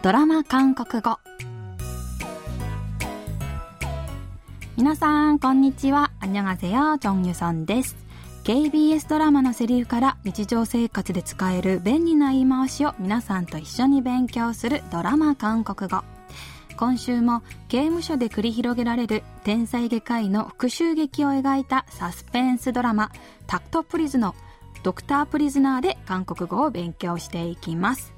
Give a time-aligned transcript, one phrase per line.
[0.00, 1.18] ドラマ韓国語。
[4.76, 6.12] 皆さんこんにちは。
[6.20, 7.96] アニョがゼヨジョンユソンです
[8.44, 16.04] KBS ドラマのセリフから日常生活で使える便利な言い回しを皆さんと一緒に勉強するドラマ韓国語。
[16.76, 23.10] 今週も刑務所で繰り広げられる天才外科医の復讐劇を描いたサスペンスドラマ
[23.48, 24.36] 「タクトプリズの
[24.84, 28.14] ドクタープリズナー」で韓国語を勉強していきます。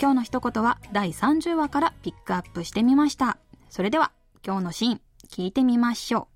[0.00, 3.38] 今日の一言は第30話からピックアップしてみました
[3.68, 4.12] それでは
[4.46, 6.28] 今日のシーン聞いてみましょ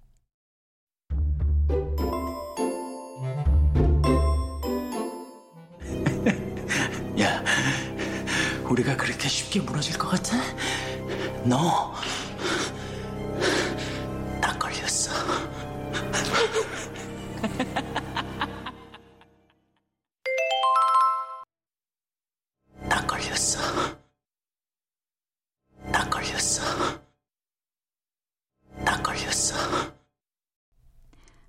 [7.19, 7.43] う 야,
[8.69, 10.37] 우리가 그렇게 쉽게 무너질 것 같아?
[11.45, 11.93] 너,
[14.41, 15.13] 딱 걸렸어.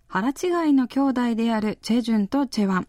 [0.08, 2.88] 腹違いの兄弟であるチェジュンとチェワン。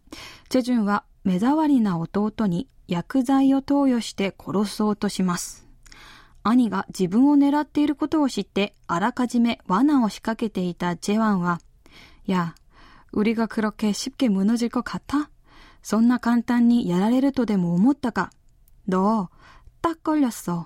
[0.48, 5.66] チェジュンは目障りな弟に薬剤を投与して殺そうとします。
[6.42, 11.60] 兄が自分を狙っていることを知ってあらかじめ罠を仕掛けていたチェワンは、
[12.26, 12.54] や、
[13.14, 15.30] 우리가그렇게쉽게무너질것같아
[15.82, 18.30] そんな簡単にやられるとでも思ったか。
[18.88, 19.28] どう
[19.80, 20.64] 딱 걸렸어。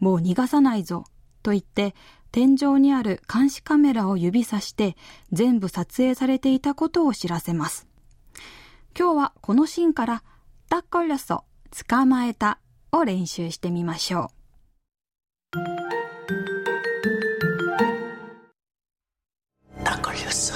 [0.00, 1.04] もう逃がさないぞ。
[1.42, 1.94] と言って、
[2.35, 4.97] 天井にある監視カメラを指さして
[5.31, 7.87] 全部撮影されていたことを知らせます。
[8.93, 10.21] 今日はこのシーンから
[10.67, 11.45] 「タッコルソ
[11.87, 12.59] 捕まえた」
[12.91, 14.31] を練習してみましょ
[15.53, 15.57] う。
[19.85, 20.53] タッコルソ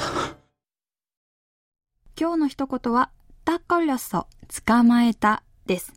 [2.20, 3.10] 今日の一言は
[3.46, 4.28] 「タッコルソ
[4.66, 5.94] 捕まえた」です。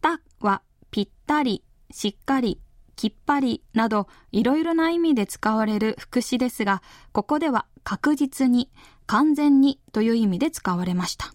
[0.00, 2.60] タはぴったり、しっかり
[3.00, 8.70] きっぱりなどいろいろな意味で使われる副詞ですが、ここでは確実に、
[9.06, 11.32] 完全にという意味で使われました。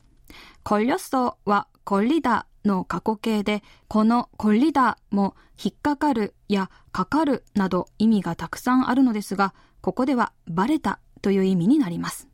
[0.61, 12.27] コリョソはコリダの過去形で、このコリダも引っかかるやかかるなど意味がたくさんあるのですが、ここではバレたという意味になります。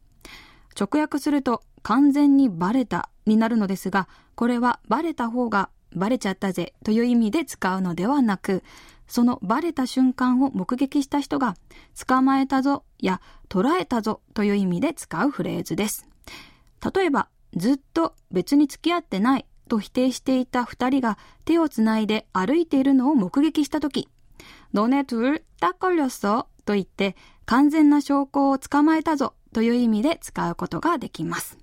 [0.77, 8.63] 直訳すると完全にバレたになるのですが、これはバレた方がバレちゃったぜという意味で使うのではなく、
[9.10, 11.56] そのバレた瞬間を目撃した人が
[12.06, 16.08] 捕まえたぞや捕らえたぞという意味で使うフレーズです。
[16.94, 24.08] 例えば、ずっと別に付き合ってないと否定していた二人が手をつないで歩いているのを目撃したとき、
[24.74, 27.16] 너네둘딱걸렸어と言って
[27.46, 31.58] 完全な証拠を捕まえたぞという意味で使うことができます。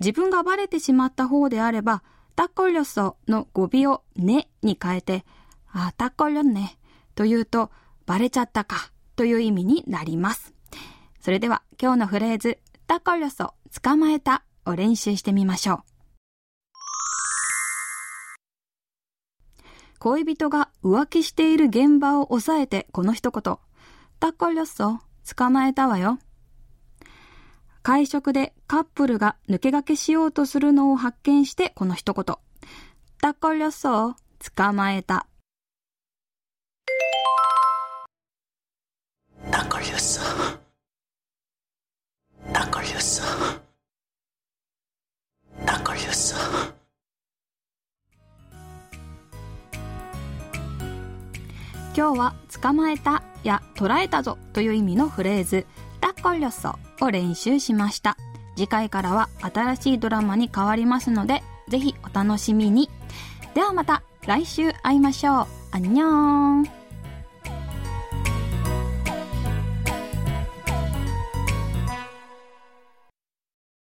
[0.00, 2.02] 自分がバレてしまった方であれば、
[2.36, 5.26] 딱걸렸어の語尾をねに変えて、
[5.72, 6.78] あ、딱걸렸네
[7.14, 7.70] と言うと、
[8.06, 10.54] バレちゃったかという意味になります。
[11.20, 15.82] それでは今日のフレーズ、딱걸렸어捕まえたを練習してみましょう。
[19.98, 23.58] 恋人が浮気している現場を押さえてこの一言。
[24.20, 25.00] 딱걸렸어
[25.36, 26.18] 捕まえたわよ。
[27.82, 32.36] 会食でカップルが抜け駆けしようとするのを発見してこの一言。
[33.20, 34.14] 딱걸렸어
[34.56, 35.26] 捕まえた。
[39.83, 40.19] Glorious.
[42.53, 43.21] Glorious.
[45.65, 46.35] Glorious.
[51.95, 55.65] 今日は捕まえたや捉えたぞという意味のフレーズ
[55.99, 58.15] ダコリョソを練習しました
[58.55, 62.89] 次回からは新しいドラマに変わりますのでぜひお楽しみに
[63.53, 66.82] ではまた来週会いましょうアンニョン